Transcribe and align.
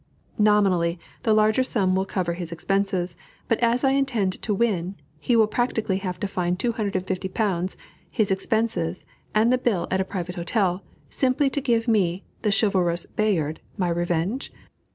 Nominally, 0.39 0.97
the 1.21 1.31
larger 1.31 1.61
sum 1.61 1.95
will 1.95 2.07
cover 2.07 2.33
his 2.33 2.51
expenses, 2.51 3.15
but 3.47 3.59
as 3.59 3.83
I 3.83 3.91
intend 3.91 4.41
to 4.41 4.51
win, 4.51 4.95
he 5.19 5.35
will 5.35 5.45
practically 5.45 5.97
have 5.97 6.19
to 6.21 6.27
find 6.27 6.57
£250, 6.57 7.75
his 8.09 8.31
expenses, 8.31 9.05
and 9.35 9.53
the 9.53 9.59
bill 9.59 9.87
at 9.91 10.01
a 10.01 10.03
private 10.03 10.37
hotel, 10.37 10.81
simply 11.11 11.51
to 11.51 11.61
give 11.61 11.87
me, 11.87 12.23
the 12.41 12.49
chivalrous 12.51 13.05
Bayard, 13.15 13.59
my 13.77 13.89
revenge?" 13.89 14.51